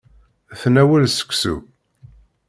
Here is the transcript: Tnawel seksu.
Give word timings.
Tnawel 0.59 1.05
seksu. 1.09 1.55